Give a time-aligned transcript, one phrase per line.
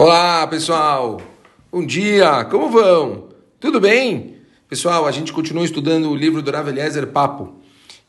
[0.00, 1.20] Olá, pessoal!
[1.72, 2.44] Bom dia!
[2.44, 3.30] Como vão?
[3.58, 4.36] Tudo bem?
[4.68, 7.56] Pessoal, a gente continua estudando o livro do Rav Eliezer Papo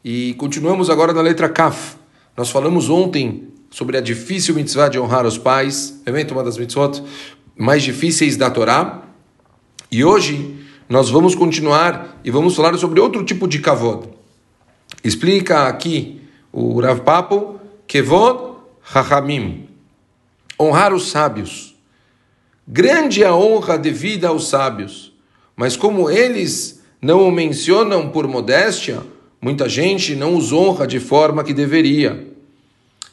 [0.06, 1.96] e continuamos agora na letra Kaf.
[2.38, 7.04] Nós falamos ontem sobre a difícil mitzvah de honrar os pais, evento uma das mitzvot
[7.58, 9.02] mais difíceis da Torá.
[9.92, 14.10] E hoje nós vamos continuar e vamos falar sobre outro tipo de kavod.
[15.04, 16.22] Explica aqui
[16.54, 19.68] o Rav Papo, kevod hachamim,
[20.60, 21.79] honrar os sábios.
[22.72, 25.12] Grande a honra devida aos sábios,
[25.56, 29.02] mas como eles não o mencionam por modéstia,
[29.42, 32.28] muita gente não os honra de forma que deveria.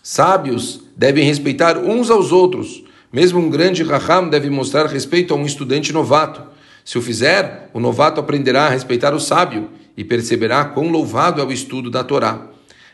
[0.03, 2.85] Sábios devem respeitar uns aos outros.
[3.11, 6.43] Mesmo um grande raham deve mostrar respeito a um estudante novato.
[6.85, 11.45] Se o fizer, o novato aprenderá a respeitar o sábio e perceberá quão louvado é
[11.45, 12.49] o estudo da Torá.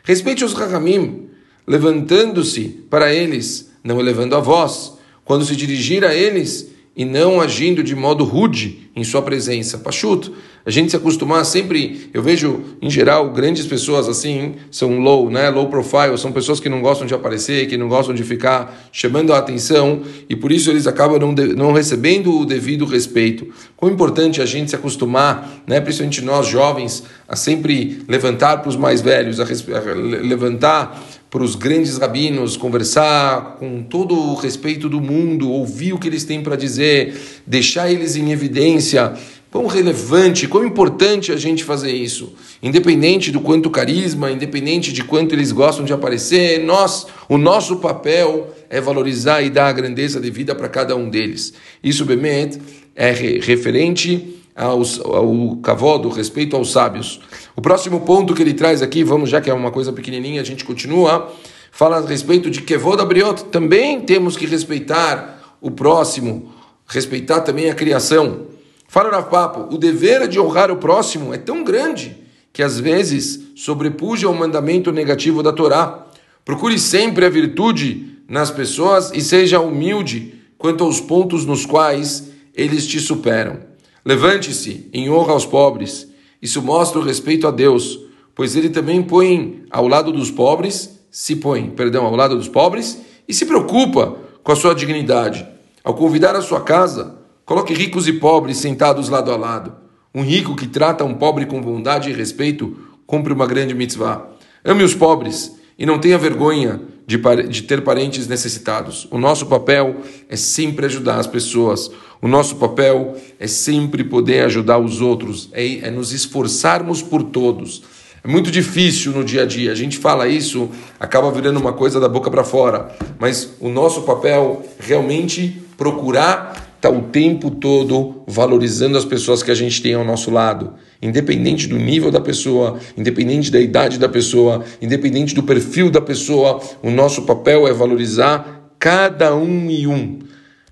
[0.04, 1.29] Respeite os rahamim,
[1.66, 7.82] levantando-se para eles, não elevando a voz, quando se dirigir a eles e não agindo
[7.82, 9.79] de modo rude em sua presença.
[9.79, 15.30] Pachuto, a gente se acostumar sempre, eu vejo em geral grandes pessoas assim, são low,
[15.30, 18.88] né, low profile, são pessoas que não gostam de aparecer, que não gostam de ficar
[18.92, 23.48] chamando a atenção e por isso eles acabam não, de, não recebendo o devido respeito.
[23.74, 28.76] Quão importante a gente se acostumar, né, principalmente nós jovens, a sempre levantar para os
[28.76, 31.02] mais velhos, a, a levantar
[31.33, 36.25] para os grandes rabinos, conversar com todo o respeito do mundo, ouvir o que eles
[36.25, 37.16] têm para dizer,
[37.47, 39.15] deixar eles em evidência.
[39.51, 42.35] Quão relevante, quão importante a gente fazer isso.
[42.63, 48.55] Independente do quanto carisma, independente de quanto eles gostam de aparecer, nós, o nosso papel
[48.69, 51.55] é valorizar e dar a grandeza devida para cada um deles.
[51.83, 52.60] Isso, Bemet,
[52.95, 57.20] é referente aos, ao cavodo, respeito aos sábios.
[57.56, 60.45] O próximo ponto que ele traz aqui, vamos já que é uma coisa pequenininha, a
[60.45, 61.32] gente continua,
[61.70, 63.45] fala a respeito de Kevod Abriot.
[63.45, 66.53] Também temos que respeitar o próximo,
[66.86, 68.47] respeitar também a criação.
[68.88, 72.16] Fala na papo, o dever de honrar o próximo é tão grande
[72.53, 76.06] que às vezes sobrepuja o mandamento negativo da Torá.
[76.44, 82.86] Procure sempre a virtude nas pessoas e seja humilde quanto aos pontos nos quais eles
[82.86, 83.72] te superam.
[84.04, 86.08] Levante-se em honra aos pobres.
[86.40, 88.00] Isso mostra o respeito a Deus,
[88.34, 93.00] pois ele também põe ao lado dos pobres, se põe, perdão, ao lado dos pobres
[93.28, 95.46] e se preocupa com a sua dignidade.
[95.84, 99.74] Ao convidar a sua casa, coloque ricos e pobres sentados lado a lado.
[100.14, 102.76] Um rico que trata um pobre com bondade e respeito
[103.06, 104.26] cumpre uma grande mitzvah.
[104.64, 107.18] Ame os pobres e não tenha vergonha de,
[107.48, 109.06] de ter parentes necessitados.
[109.10, 109.96] O nosso papel
[110.28, 111.90] é sempre ajudar as pessoas.
[112.20, 117.82] O nosso papel é sempre poder ajudar os outros, é, é nos esforçarmos por todos.
[118.24, 119.72] É muito difícil no dia a dia.
[119.72, 120.70] A gente fala isso,
[121.00, 122.96] acaba virando uma coisa da boca para fora.
[123.18, 129.53] Mas o nosso papel realmente procurar estar tá o tempo todo valorizando as pessoas que
[129.53, 134.09] a gente tem ao nosso lado, independente do nível da pessoa, independente da idade da
[134.09, 140.19] pessoa, independente do perfil da pessoa, o nosso papel é valorizar cada um e um.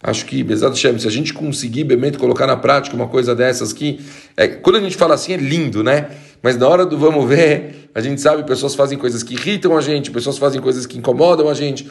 [0.03, 3.71] Acho que, Bezat Hashem, se a gente conseguir, Bemente, colocar na prática uma coisa dessas
[3.71, 4.01] aqui,
[4.37, 6.09] é, quando a gente fala assim é lindo, né?
[6.43, 9.81] Mas na hora do vamos ver, a gente sabe, pessoas fazem coisas que irritam a
[9.81, 11.89] gente, pessoas fazem coisas que incomodam a gente.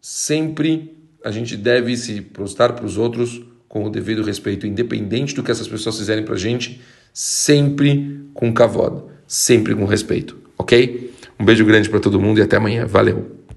[0.00, 5.42] Sempre a gente deve se prostrar para os outros com o devido respeito, independente do
[5.42, 6.80] que essas pessoas fizerem para a gente,
[7.12, 11.12] sempre com cavod, sempre com respeito, ok?
[11.40, 12.86] Um beijo grande para todo mundo e até amanhã.
[12.86, 13.41] Valeu!